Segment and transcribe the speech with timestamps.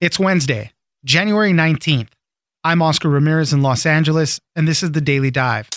[0.00, 0.70] It's Wednesday,
[1.04, 2.10] January 19th.
[2.62, 5.68] I'm Oscar Ramirez in Los Angeles, and this is the Daily Dive.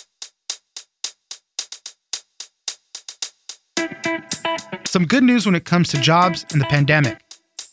[4.85, 7.19] Some good news when it comes to jobs and the pandemic.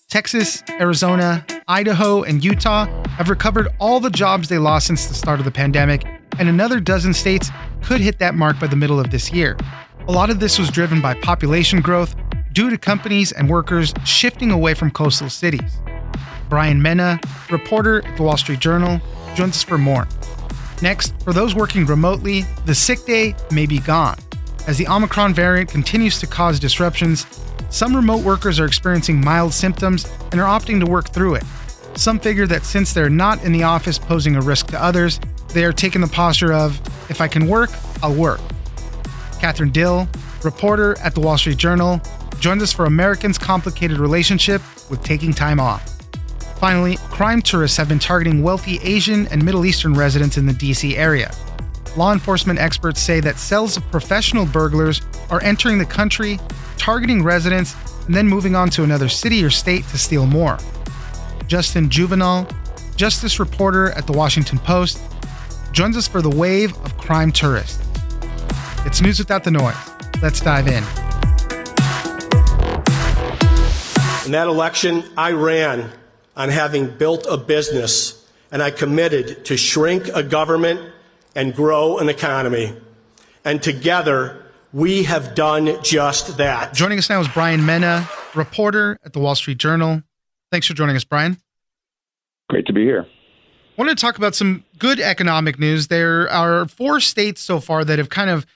[0.08, 5.40] Texas, Arizona, Idaho, and Utah have recovered all the jobs they lost since the start
[5.40, 6.06] of the pandemic,
[6.38, 7.50] and another dozen states
[7.82, 9.54] could hit that mark by the middle of this year.
[10.06, 12.16] A lot of this was driven by population growth
[12.54, 15.78] due to companies and workers shifting away from coastal cities.
[16.48, 19.00] Bryan Mena, reporter at the Wall Street Journal,
[19.34, 20.06] joins us for more.
[20.80, 24.16] Next, for those working remotely, the sick day may be gone.
[24.66, 27.26] As the Omicron variant continues to cause disruptions,
[27.70, 31.44] some remote workers are experiencing mild symptoms and are opting to work through it.
[31.94, 35.64] Some figure that since they're not in the office posing a risk to others, they
[35.64, 37.70] are taking the posture of, if I can work,
[38.02, 38.40] I'll work.
[39.40, 40.08] Kathryn Dill,
[40.44, 42.00] reporter at the Wall Street Journal,
[42.38, 45.97] joins us for Americans' complicated relationship with taking time off.
[46.58, 50.96] Finally, crime tourists have been targeting wealthy Asian and Middle Eastern residents in the DC
[50.96, 51.30] area.
[51.96, 56.40] Law enforcement experts say that cells of professional burglars are entering the country,
[56.76, 60.58] targeting residents, and then moving on to another city or state to steal more.
[61.46, 62.52] Justin Jouvenal,
[62.96, 65.00] justice reporter at the Washington Post,
[65.70, 67.80] joins us for the wave of crime tourists.
[68.84, 69.76] It's news without the noise.
[70.20, 70.82] Let's dive in.
[74.26, 75.92] In that election, I ran
[76.38, 80.80] on having built a business, and I committed to shrink a government
[81.34, 82.74] and grow an economy.
[83.44, 86.74] And together, we have done just that.
[86.74, 90.02] Joining us now is Bryan Mena, reporter at the Wall Street Journal.
[90.52, 91.38] Thanks for joining us, Bryan.
[92.48, 93.04] Great to be here.
[93.06, 95.88] I wanted to talk about some good economic news.
[95.88, 98.46] There are four states so far that have kind of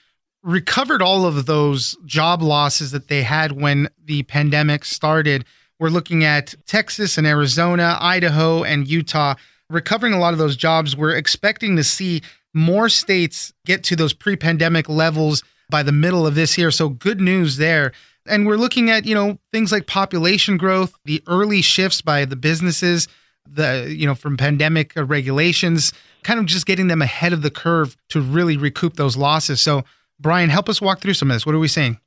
[0.41, 5.45] recovered all of those job losses that they had when the pandemic started.
[5.83, 9.35] We're looking at Texas and Arizona, Idaho, and Utah
[9.69, 10.95] recovering a lot of those jobs.
[10.95, 12.21] We're expecting to see
[12.53, 16.71] more states get to those pre pandemic levels by the middle of this year.
[16.71, 17.91] So, good news there.
[18.25, 22.37] And we're looking at, you know, things like population growth, the early shifts by the
[22.37, 23.09] businesses,
[23.45, 25.91] the, you know, from pandemic regulations,
[26.23, 29.61] kind of just getting them ahead of the curve to really recoup those losses.
[29.61, 29.83] So,
[30.17, 31.45] Bryan, help us walk through some of this.
[31.45, 31.99] What are we seeing?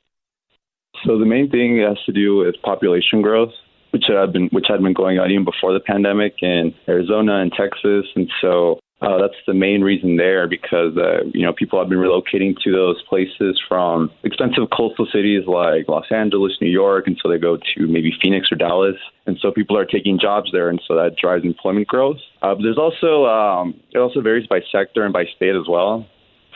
[1.04, 3.52] So the main thing has to do with population growth,
[3.96, 7.50] which had been which had been going on even before the pandemic in Arizona and
[7.52, 11.88] Texas, and so uh, that's the main reason there because uh, you know people have
[11.88, 17.18] been relocating to those places from expensive coastal cities like Los Angeles, New York, and
[17.22, 18.96] so they go to maybe Phoenix or Dallas,
[19.26, 22.20] and so people are taking jobs there, and so that drives employment growth.
[22.42, 26.06] Uh, but there's also um, it also varies by sector and by state as well.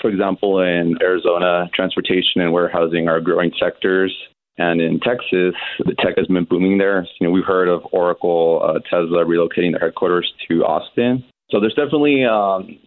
[0.03, 4.15] For example, in Arizona, transportation and warehousing are growing sectors.
[4.61, 7.07] And in Texas, the tech has been booming there.
[7.19, 11.25] You know, we've heard of Oracle, uh, Tesla relocating their headquarters to Austin.
[11.51, 12.79] So there's definitely um,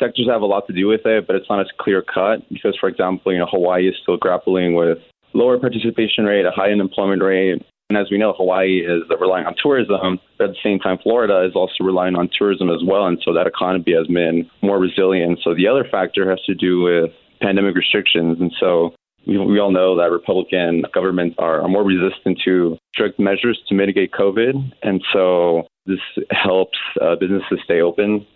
[0.00, 2.74] sectors have a lot to do with it, but it's not as clear cut because,
[2.80, 4.96] for example, you know, Hawaii is still grappling with
[5.34, 7.62] lower participation rate, a high unemployment rate.
[7.90, 11.44] And as we know, Hawaii is relying on tourism, but at the same time, Florida
[11.44, 13.06] is also relying on tourism as well.
[13.06, 15.40] And so that economy has been more resilient.
[15.44, 17.10] So the other factor has to do with
[17.42, 18.40] pandemic restrictions.
[18.40, 18.94] And so
[19.28, 23.74] we, we all know that Republican governments are, are more resistant to strict measures to
[23.74, 24.72] mitigate COVID.
[24.82, 26.00] And so this
[26.30, 28.26] helps uh, businesses stay open.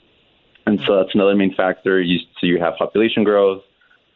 [0.66, 2.00] And so that's another main factor.
[2.00, 3.62] You, so you have population growth,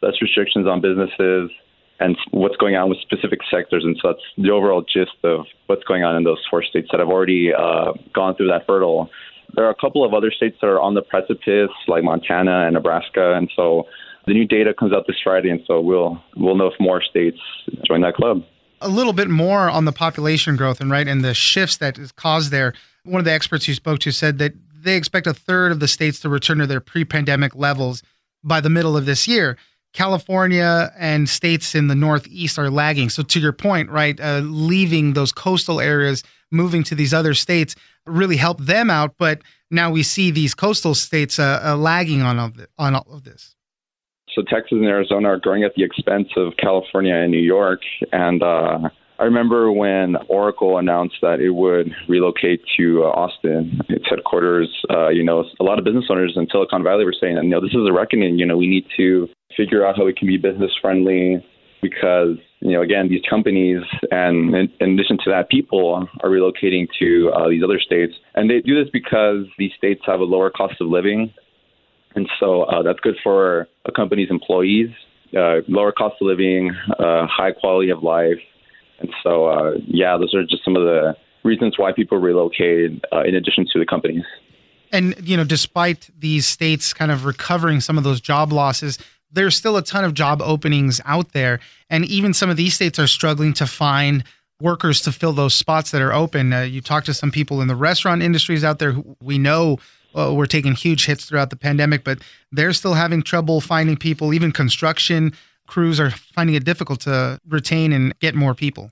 [0.01, 1.51] less restrictions on businesses,
[1.99, 3.83] and what's going on with specific sectors.
[3.83, 6.99] And so that's the overall gist of what's going on in those four states that
[6.99, 9.09] have already uh, gone through that hurdle.
[9.55, 12.75] There are a couple of other states that are on the precipice, like Montana and
[12.75, 13.33] Nebraska.
[13.33, 13.87] And so
[14.27, 17.39] the new data comes out this Friday, and so we'll we'll know if more states
[17.87, 18.43] join that club.
[18.81, 22.11] A little bit more on the population growth and right and the shifts that is
[22.11, 22.73] caused there.
[23.03, 25.87] One of the experts you spoke to said that they expect a third of the
[25.87, 28.03] states to return to their pre-pandemic levels
[28.43, 29.57] by the middle of this year.
[29.93, 33.09] California and states in the Northeast are lagging.
[33.09, 37.75] So, to your point, right, uh, leaving those coastal areas, moving to these other states
[38.05, 39.15] really helped them out.
[39.17, 43.23] But now we see these coastal states uh, uh, lagging on, all on all of
[43.23, 43.55] this.
[44.37, 47.81] So, Texas and Arizona are growing at the expense of California and New York.
[48.11, 48.87] And uh,
[49.17, 54.69] I remember when Oracle announced that it would relocate to uh, Austin, its headquarters.
[54.91, 57.59] Uh, you know, a lot of business owners in Silicon Valley were saying, you know,
[57.59, 58.37] this is a reckoning.
[58.37, 61.43] You know, we need to figure out how we can be business friendly
[61.81, 66.87] because you know again these companies and in, in addition to that people are relocating
[66.97, 70.49] to uh, these other states and they do this because these states have a lower
[70.49, 71.31] cost of living
[72.17, 74.89] and so uh, that's good for a company's employees
[75.37, 78.39] uh, lower cost of living uh, high quality of life
[78.99, 81.15] and so uh, yeah those are just some of the
[81.47, 84.23] reasons why people relocate uh, in addition to the companies.
[84.91, 88.99] And, you know, despite these states kind of recovering some of those job losses,
[89.31, 91.59] there's still a ton of job openings out there.
[91.89, 94.23] And even some of these states are struggling to find
[94.61, 96.53] workers to fill those spots that are open.
[96.53, 99.77] Uh, you talk to some people in the restaurant industries out there who we know
[100.15, 102.19] uh, we're taking huge hits throughout the pandemic, but
[102.51, 104.33] they're still having trouble finding people.
[104.33, 105.33] Even construction
[105.67, 108.91] crews are finding it difficult to retain and get more people.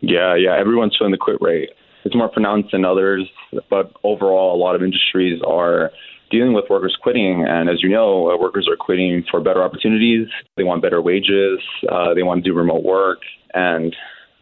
[0.00, 1.70] Yeah, yeah, everyone's feeling the quit rate.
[2.04, 3.28] It's more pronounced than others,
[3.68, 5.90] but overall, a lot of industries are
[6.30, 7.44] dealing with workers quitting.
[7.46, 10.28] And as you know, uh, workers are quitting for better opportunities.
[10.56, 11.60] They want better wages.
[11.88, 13.18] Uh, they want to do remote work.
[13.54, 13.94] And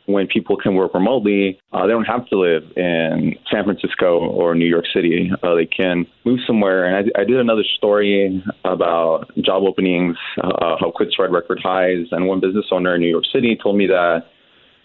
[0.07, 4.55] when people can work remotely, uh, they don't have to live in San Francisco or
[4.55, 5.31] New York City.
[5.43, 6.85] Uh, they can move somewhere.
[6.85, 12.07] And I, I, did another story about job openings, uh, how quits at record highs.
[12.11, 14.25] And one business owner in New York City told me that,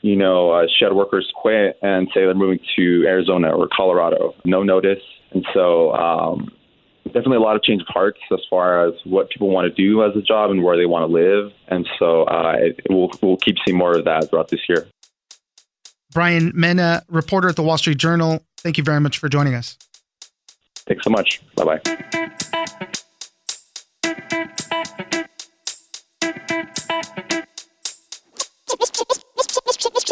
[0.02, 4.64] you know, uh, she workers quit and say they're moving to Arizona or Colorado, no
[4.64, 5.04] notice.
[5.32, 6.50] And so, um,
[7.06, 10.04] definitely a lot of change of hearts as far as what people want to do
[10.04, 11.52] as a job and where they want to live.
[11.68, 12.56] And so uh,
[12.90, 14.88] we'll, we'll keep seeing more of that throughout this year.
[16.12, 19.78] Bryan Mena, reporter at the Wall Street Journal, thank you very much for joining us.
[20.88, 21.42] Thanks so much.
[21.56, 22.20] Bye bye.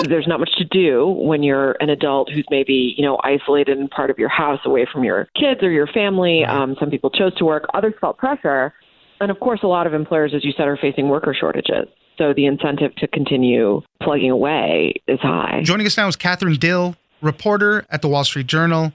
[0.08, 3.88] there's not much to do when you're an adult who's maybe you know isolated in
[3.88, 7.34] part of your house away from your kids or your family um, some people chose
[7.36, 8.74] to work others felt pressure
[9.20, 12.34] and of course a lot of employers as you said are facing worker shortages so
[12.34, 17.86] the incentive to continue plugging away is high joining us now is kathryn dill reporter
[17.90, 18.92] at the wall street journal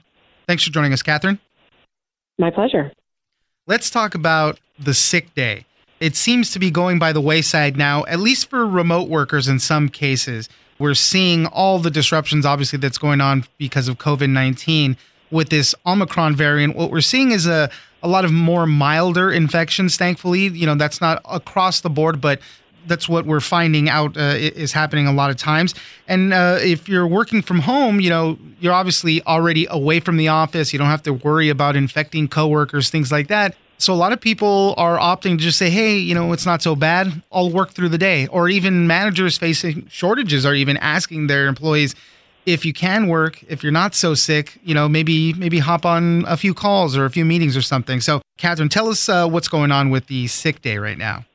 [0.47, 1.39] thanks for joining us kathryn
[2.37, 2.91] my pleasure
[3.67, 5.65] let's talk about the sick day
[6.03, 9.57] it seems to be going by the wayside now, at least for remote workers in
[9.57, 10.49] some cases.
[10.77, 14.97] We're seeing all the disruptions, obviously, that's going on because of COVID 19
[15.31, 16.75] with this Omicron variant.
[16.75, 17.69] What we're seeing is a,
[18.01, 20.49] a lot of more milder infections, thankfully.
[20.49, 22.41] You know, that's not across the board, but
[22.87, 25.75] that's what we're finding out uh, is happening a lot of times.
[26.07, 30.27] And uh, if you're working from home, you know, you're obviously already away from the
[30.27, 30.73] office.
[30.73, 33.55] You don't have to worry about infecting coworkers, things like that.
[33.77, 36.61] So a lot of people are opting to just say, hey, you know, it's not
[36.61, 37.21] so bad.
[37.31, 38.27] I'll work through the day.
[38.27, 41.95] Or even managers facing shortages are even asking their employees,
[42.45, 46.25] if you can work, if you're not so sick, you know, maybe maybe hop on
[46.27, 48.01] a few calls or a few meetings or something.
[48.01, 51.25] So, Kathryn, tell us uh, what's going on with the sick day right now.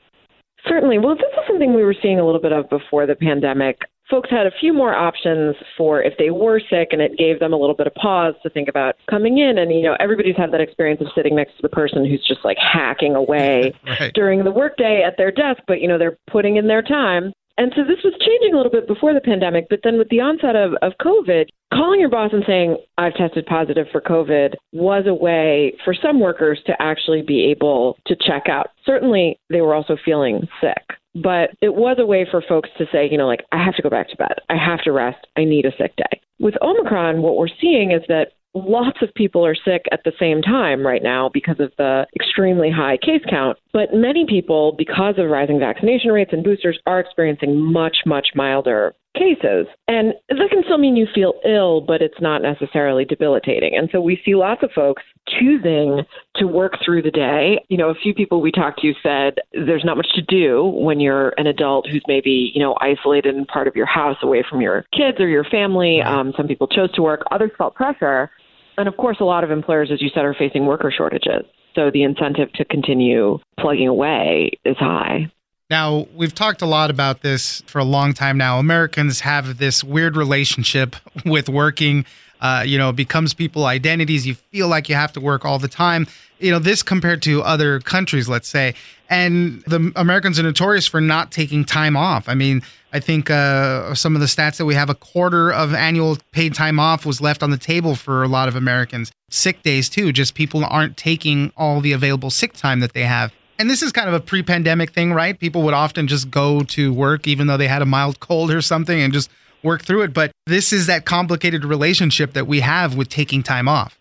[0.67, 0.99] Certainly.
[0.99, 4.31] Well, this is something we were seeing a little bit of before the pandemic folks
[4.31, 7.56] had a few more options for if they were sick and it gave them a
[7.56, 10.60] little bit of pause to think about coming in and you know everybody's had that
[10.60, 14.12] experience of sitting next to the person who's just like hacking away right.
[14.14, 17.72] during the workday at their desk but you know they're putting in their time and
[17.75, 20.55] so this was changing a little bit before the pandemic, but then with the onset
[20.55, 25.12] of, of COVID, calling your boss and saying, I've tested positive for COVID was a
[25.12, 28.69] way for some workers to actually be able to check out.
[28.87, 30.98] Certainly, they were also feeling sick.
[31.14, 33.82] But it was a way for folks to say, you know, like, I have to
[33.82, 34.34] go back to bed.
[34.49, 35.26] I have to rest.
[35.37, 36.20] I need a sick day.
[36.38, 40.43] With Omicron, what we're seeing is that lots of people are sick at the same
[40.43, 43.58] time right now because of the extremely high case count.
[43.72, 48.94] But many people, because of rising vaccination rates and boosters, are experiencing much, much milder
[49.19, 49.67] cases.
[49.88, 53.76] And that can still mean you feel ill, but it's not necessarily debilitating.
[53.76, 56.03] And so we see lots of folks choosing
[56.37, 57.65] to work through the day.
[57.69, 61.01] You know, a few people we talked to said there's not much to do when
[61.01, 64.60] you're an adult who's maybe, you know, isolated in part of your house away from
[64.60, 66.01] your kids or your family.
[66.01, 68.31] Um, some people chose to work, others felt pressure.
[68.77, 71.44] And of course, a lot of employers, as you said, are facing worker shortages.
[71.75, 75.31] So the incentive to continue plugging away is high.
[75.70, 78.58] Now, we've talked a lot about this for a long time now.
[78.58, 80.96] Americans have this weird relationship
[81.27, 82.06] with working.
[82.41, 84.27] Uh, you know, becomes people identities.
[84.27, 86.06] You feel like you have to work all the time.
[86.39, 88.75] You know, this compared to other countries, let's say.
[89.10, 92.29] And the Americans are notorious for not taking time off.
[92.29, 95.75] I mean, I think uh, some of the stats that we have a quarter of
[95.75, 99.10] annual paid time off was left on the table for a lot of Americans.
[99.31, 100.13] Sick days, too.
[100.13, 103.93] Just people aren't taking all the available sick time that they have and this is
[103.93, 105.38] kind of a pre-pandemic thing, right?
[105.38, 108.62] People would often just go to work even though they had a mild cold or
[108.62, 109.31] something and just
[109.62, 110.15] work through it.
[110.15, 113.98] But this is that complicated relationship that we have with taking time off.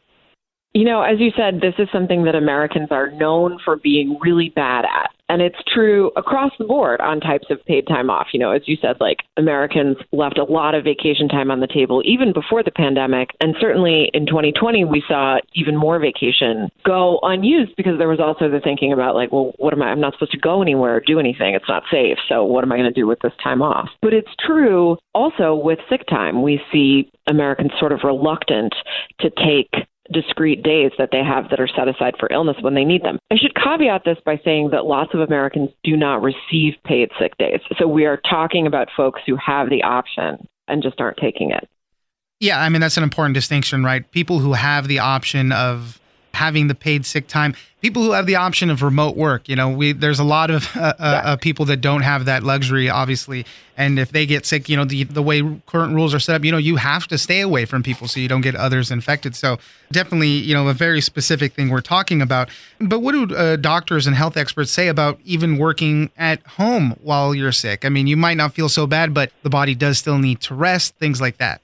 [0.74, 4.50] You know, as you said, this is something that Americans are known for being really
[4.50, 5.12] bad at.
[5.30, 8.28] And it's true across the board on types of paid time off.
[8.34, 11.68] You know, as you said, like Americans left a lot of vacation time on the
[11.68, 13.30] table even before the pandemic.
[13.42, 18.50] And certainly in 2020, we saw even more vacation go unused because there was also
[18.50, 19.88] the thinking about, like, well, what am I?
[19.88, 21.56] I'm not supposed to go anywhere or do anything.
[21.56, 22.18] It's not safe.
[22.30, 23.90] So what am I going to do with this time off?
[24.02, 26.42] But it's true also with sick time.
[26.42, 28.74] We see Americans sort of reluctant
[29.20, 29.70] to take
[30.12, 33.20] discrete days that they have that are set aside for illness when they need them.
[33.32, 37.38] I should caveat this by saying that lots of Americans do not receive paid sick
[37.38, 37.60] days.
[37.78, 41.68] So we are talking about folks who have the option and just aren't taking it.
[42.40, 44.10] Yeah, I mean, that's an important distinction, right?
[44.12, 46.00] People who have the option of
[46.38, 47.56] having the paid sick time.
[47.82, 50.70] People who have the option of remote work, you know, we there's a lot of
[50.78, 53.46] uh, uh, uh, people that don't have that luxury, obviously.
[53.76, 56.46] And if they get sick, you know, the the way current rules are set up,
[56.46, 59.36] you know, you have to stay away from people so you don't get others infected.
[59.36, 59.58] So
[59.92, 62.50] definitely, you know, a very specific thing we're talking about.
[62.80, 67.36] But what do uh, doctors and health experts say about even working at home while
[67.36, 67.84] you're sick?
[67.84, 70.56] I mean, you might not feel so bad, but the body does still need to
[70.56, 71.62] rest, things like that.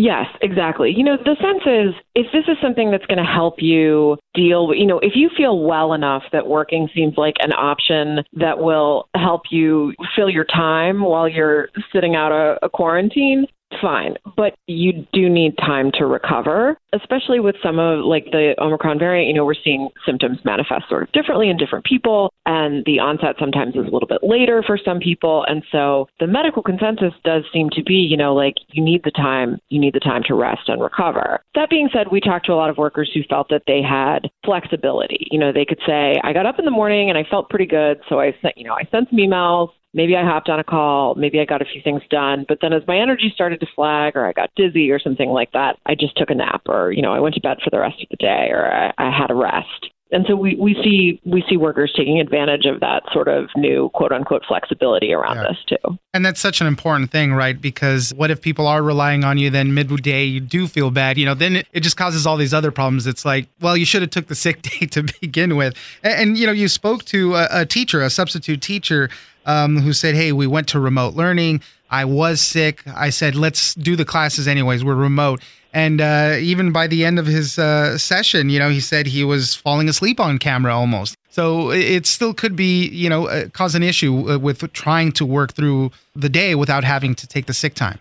[0.00, 0.94] Yes, exactly.
[0.96, 4.68] You know, the sense is if this is something that's going to help you deal
[4.68, 8.60] with, you know, if you feel well enough that working seems like an option that
[8.60, 13.44] will help you fill your time while you're sitting out a, a quarantine,
[13.80, 14.16] fine.
[14.36, 19.28] But you do need time to recover, especially with some of like the Omicron variant.
[19.28, 23.36] You know, we're seeing symptoms manifest sort of differently in different people, and the onset
[23.38, 25.44] sometimes is a little bit later for some people.
[25.48, 29.10] And so the medical consensus does seem to be, you know, like you need the
[29.10, 31.40] time, you need the time to rest and recover.
[31.54, 34.30] That being said, we talked to a lot of workers who felt that they had
[34.44, 35.28] flexibility.
[35.30, 37.66] You know, they could say, I got up in the morning and I felt pretty
[37.66, 40.64] good, so I sent, you know, I sent some emails maybe I hopped on a
[40.64, 43.66] call, maybe I got a few things done, but then as my energy started to
[43.74, 46.92] flag or I got dizzy or something like that, I just took a nap or,
[46.92, 49.10] you know, I went to bed for the rest of the day or I, I
[49.10, 49.90] had a rest.
[50.10, 53.90] And so we, we see we see workers taking advantage of that sort of new
[53.90, 55.48] quote unquote flexibility around yeah.
[55.48, 55.98] this too.
[56.14, 57.60] And that's such an important thing, right?
[57.60, 61.26] Because what if people are relying on you then midday you do feel bad, you
[61.26, 63.06] know, then it, it just causes all these other problems.
[63.06, 65.74] It's like, well, you should have took the sick day to begin with.
[66.02, 69.10] And, and you know, you spoke to a, a teacher, a substitute teacher
[69.44, 71.62] um, who said, Hey, we went to remote learning.
[71.90, 72.82] I was sick.
[72.86, 74.84] I said, Let's do the classes anyways.
[74.84, 75.42] We're remote.
[75.78, 79.22] And uh, even by the end of his uh, session, you know, he said he
[79.22, 81.16] was falling asleep on camera almost.
[81.30, 85.24] So it still could be, you know, uh, cause an issue uh, with trying to
[85.24, 88.00] work through the day without having to take the sick time.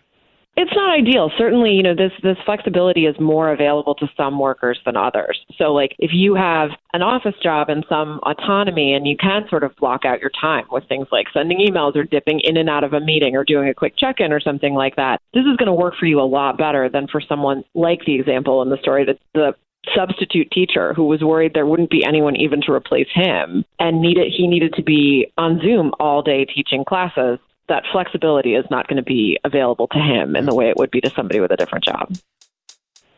[0.59, 1.31] It's not ideal.
[1.37, 5.39] Certainly, you know, this this flexibility is more available to some workers than others.
[5.55, 9.63] So like if you have an office job and some autonomy and you can sort
[9.63, 12.83] of block out your time with things like sending emails or dipping in and out
[12.83, 15.67] of a meeting or doing a quick check-in or something like that, this is going
[15.67, 18.77] to work for you a lot better than for someone like the example in the
[18.81, 19.53] story that the
[19.95, 24.33] substitute teacher who was worried there wouldn't be anyone even to replace him and needed
[24.35, 28.97] he needed to be on Zoom all day teaching classes that flexibility is not going
[28.97, 31.57] to be available to him in the way it would be to somebody with a
[31.57, 32.15] different job.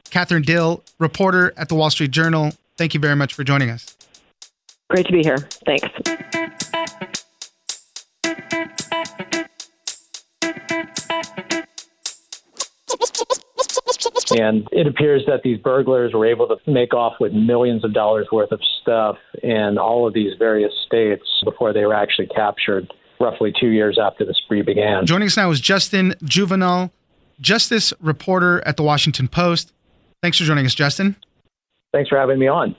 [0.06, 3.96] Kathryn Dill, reporter at the Wall Street Journal, thank you very much for joining us.
[4.90, 5.38] Great to be here.
[5.66, 5.88] Thanks.
[14.32, 18.28] And it appears that these burglars were able to make off with millions of dollars
[18.32, 23.54] worth of stuff in all of these various states before they were actually captured roughly
[23.58, 25.06] two years after the spree began.
[25.06, 26.92] Joining us now is Justin Jouvenal,
[27.42, 29.74] justice reporter at the Washington Post.
[30.22, 31.16] Thanks for joining us, Justin.
[31.92, 32.76] Thanks for having me on.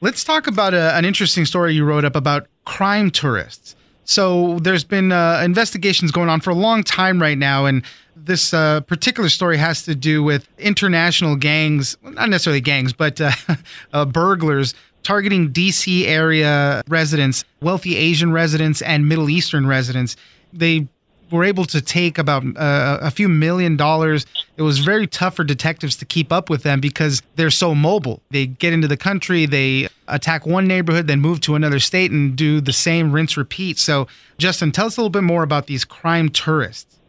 [0.00, 3.76] Let's talk about a, uh, an interesting story you wrote up about crime tourists.
[4.04, 7.84] So there's been uh, investigations going on for a long time right now, and
[8.16, 13.30] this uh, particular story has to do with international gangs, not necessarily gangs, but uh,
[13.92, 20.16] uh burglars targeting DC area residents, wealthy Asian residents, and Middle Eastern residents.
[20.52, 20.88] They
[21.30, 24.26] were able to take about uh, a few million dollars.
[24.56, 28.20] It was very tough for detectives to keep up with them because they're so mobile.
[28.30, 32.36] They get into the country, they attack one neighborhood, then move to another state and
[32.36, 33.78] do the same rinse repeat.
[33.78, 36.99] So, Justin, tell us a little bit more about these crime tourists.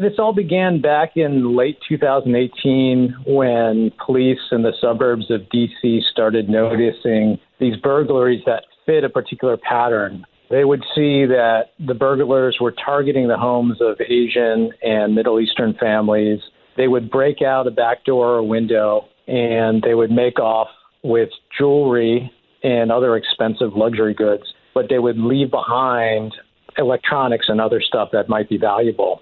[0.00, 6.48] This all began back in late 2018 when police in the suburbs of DC started
[6.48, 10.24] noticing these burglaries that fit a particular pattern.
[10.50, 15.74] They would see that the burglars were targeting the homes of Asian and Middle Eastern
[15.74, 16.40] families.
[16.76, 20.68] They would break out a back door or window and they would make off
[21.02, 22.30] with jewelry
[22.62, 26.34] and other expensive luxury goods, but they would leave behind
[26.76, 29.17] electronics and other stuff that might be valuable.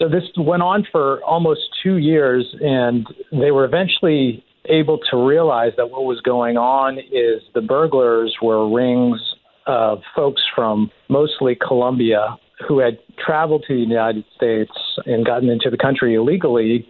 [0.00, 5.72] So this went on for almost two years, and they were eventually able to realize
[5.76, 9.20] that what was going on is the burglars were rings
[9.66, 14.72] of folks from mostly Colombia who had traveled to the United States
[15.06, 16.86] and gotten into the country illegally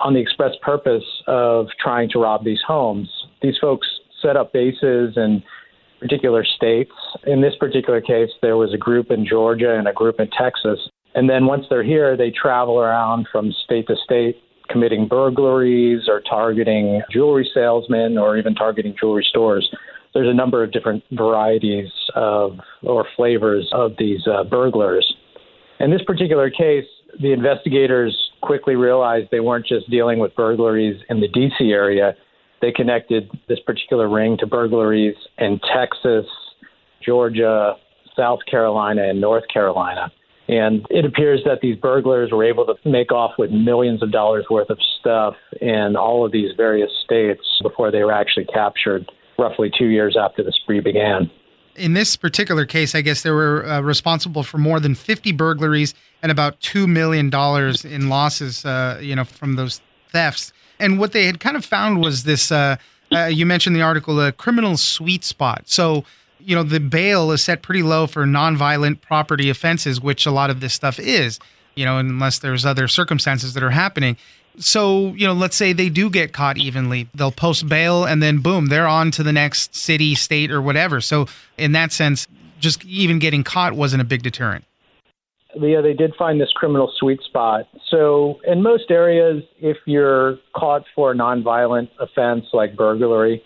[0.00, 3.08] on the express purpose of trying to rob these homes.
[3.40, 3.86] These folks
[4.20, 5.42] set up bases in
[6.00, 6.92] particular states.
[7.26, 10.78] In this particular case, there was a group in Georgia and a group in Texas.
[11.14, 16.20] And then once they're here, they travel around from state to state committing burglaries or
[16.20, 19.68] targeting jewelry salesmen or even targeting jewelry stores.
[20.14, 25.14] There's a number of different varieties of or flavors of these uh, burglars.
[25.80, 26.86] In this particular case,
[27.20, 32.14] the investigators quickly realized they weren't just dealing with burglaries in the DC area.
[32.60, 36.26] They connected this particular ring to burglaries in Texas,
[37.04, 37.74] Georgia,
[38.16, 40.12] South Carolina, and North Carolina.
[40.48, 44.46] And it appears that these burglars were able to make off with millions of dollars
[44.50, 49.70] worth of stuff in all of these various states before they were actually captured roughly
[49.76, 51.30] two years after the spree began.
[51.74, 55.94] In this particular case, I guess they were uh, responsible for more than 50 burglaries
[56.22, 57.30] and about $2 million
[57.84, 59.80] in losses, uh, you know, from those
[60.10, 60.52] thefts.
[60.78, 62.76] And what they had kind of found was this, uh,
[63.14, 65.62] uh you mentioned the article, a criminal sweet spot.
[65.66, 66.04] So
[66.44, 70.50] you know, the bail is set pretty low for nonviolent property offenses, which a lot
[70.50, 71.38] of this stuff is,
[71.74, 74.16] you know, unless there's other circumstances that are happening.
[74.58, 77.08] So, you know, let's say they do get caught evenly.
[77.14, 81.00] They'll post bail and then boom, they're on to the next city, state, or whatever.
[81.00, 82.26] So, in that sense,
[82.60, 84.64] just even getting caught wasn't a big deterrent.
[85.54, 87.66] Yeah, they did find this criminal sweet spot.
[87.88, 93.42] So, in most areas, if you're caught for a nonviolent offense like burglary,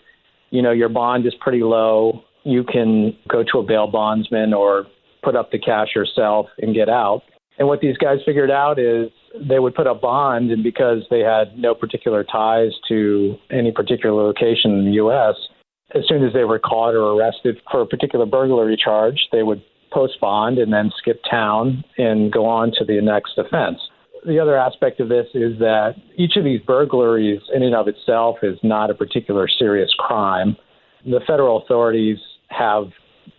[0.49, 4.85] you know, your bond is pretty low you can go to a bail bondsman or
[5.23, 7.21] put up the cash yourself and get out.
[7.59, 9.09] And what these guys figured out is
[9.49, 14.23] they would put up bond, and because they had no particular ties to any particular
[14.23, 15.35] location in the U.S.,
[15.95, 19.61] as soon as they were caught or arrested for a particular burglary charge, they would
[19.91, 23.79] post bond and then skip town and go on to the next offense.
[24.25, 28.37] The other aspect of this is that each of these burglaries, in and of itself,
[28.43, 30.57] is not a particular serious crime.
[31.05, 32.17] The federal authorities
[32.49, 32.85] have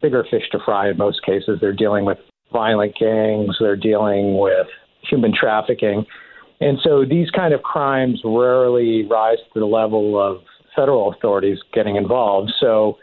[0.03, 1.59] bigger fish to fry in most cases.
[1.61, 2.19] They're dealing with
[2.53, 4.67] violent gangs, they're dealing with
[5.09, 6.07] human trafficking.
[6.61, 10.43] And so these kind of crimes rarely rise to the level of
[10.75, 12.53] federal authorities getting involved.
[12.61, 12.99] So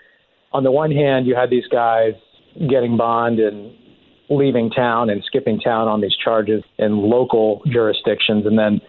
[0.53, 2.13] on the one hand, you had these guys
[2.69, 3.73] getting bond and
[4.29, 8.45] leaving town and skipping town on these charges in local jurisdictions.
[8.45, 8.81] And then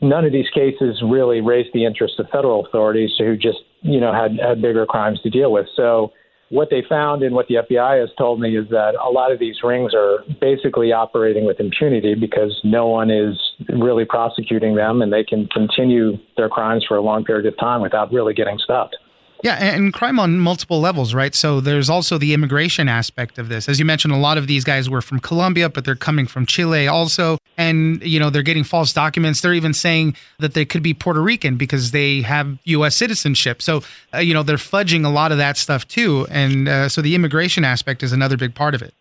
[0.00, 4.12] none of these cases really raised the interest of federal authorities who just, you know,
[4.12, 5.66] had, had bigger crimes to deal with.
[5.74, 6.12] So
[6.50, 9.38] what they found and what the FBI has told me is that a lot of
[9.38, 13.36] these rings are basically operating with impunity because no one is
[13.68, 17.82] really prosecuting them and they can continue their crimes for a long period of time
[17.82, 18.96] without really getting stopped.
[19.42, 21.34] Yeah, and crime on multiple levels, right?
[21.34, 23.68] So there's also the immigration aspect of this.
[23.68, 26.46] As you mentioned, a lot of these guys were from Colombia, but they're coming from
[26.46, 27.38] Chile also.
[27.58, 29.40] And, you know, they're getting false documents.
[29.40, 32.96] They're even saying that they could be Puerto Rican because they have U.S.
[32.96, 33.62] citizenship.
[33.62, 33.82] So,
[34.14, 36.26] uh, you know, they're fudging a lot of that stuff too.
[36.30, 38.94] And uh, so the immigration aspect is another big part of it.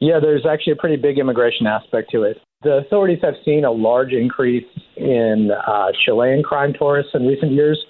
[0.00, 2.40] Yeah, there's actually a pretty big immigration aspect to it.
[2.62, 7.82] The authorities have seen a large increase in uh, Chilean crime tourists in recent years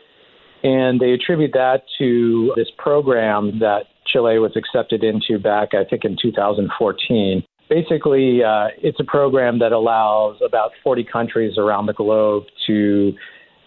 [0.62, 6.04] and they attribute that to this program that Chile was accepted into back, I think,
[6.04, 7.42] in 2014.
[7.68, 13.12] Basically, uh, it's a program that allows about 40 countries around the globe to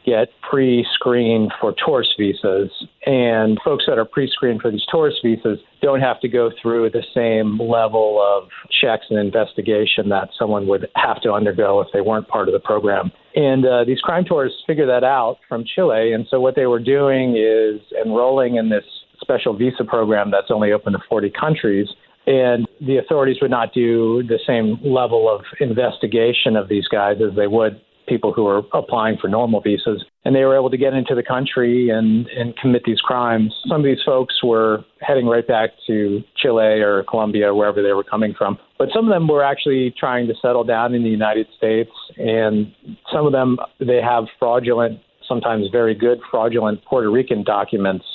[0.06, 2.70] get pre screened for tourist visas.
[3.06, 6.90] And folks that are pre screened for these tourist visas don't have to go through
[6.90, 8.50] the same level of
[8.82, 12.60] checks and investigation that someone would have to undergo if they weren't part of the
[12.60, 13.12] program.
[13.36, 16.14] And uh, these crime tourists figure that out from Chile.
[16.14, 18.84] And so what they were doing is enrolling in this
[19.22, 21.88] special visa program that's only open to 40 countries.
[22.26, 27.36] And the authorities would not do the same level of investigation of these guys as
[27.36, 30.94] they would people who were applying for normal visas, and they were able to get
[30.94, 33.54] into the country and, and commit these crimes.
[33.68, 38.04] Some of these folks were heading right back to Chile or Colombia, wherever they were
[38.04, 38.58] coming from.
[38.78, 42.74] But some of them were actually trying to settle down in the United States, and
[43.12, 48.06] some of them they have fraudulent, sometimes very good fraudulent Puerto Rican documents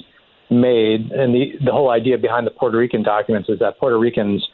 [0.51, 1.11] made.
[1.13, 4.47] And the the whole idea behind the Puerto Rican documents is that Puerto Ricans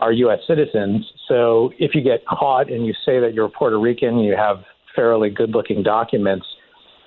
[0.00, 0.38] are U.S.
[0.46, 1.04] citizens.
[1.26, 4.58] So if you get caught and you say that you're Puerto Rican, you have
[4.98, 6.44] fairly good looking documents,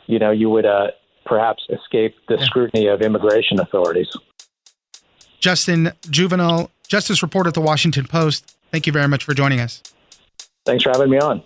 [0.08, 0.88] you know, you would uh,
[1.26, 2.46] perhaps escape the yeah.
[2.46, 4.08] scrutiny of immigration authorities.
[5.42, 9.84] Justin Jouvenal, Justice Reporter at the Washington Post, thank you very much for joining us.
[10.66, 11.44] Thanks for having me on.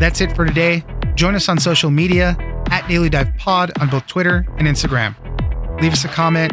[0.00, 0.84] That's it for today.
[1.14, 2.36] Join us on social media
[2.70, 5.14] at Daily Dive Pod on both Twitter and Instagram.
[5.80, 6.52] Leave us a comment,